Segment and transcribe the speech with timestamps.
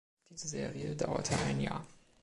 [0.31, 1.85] Diese Serie dauerte ein Jahr.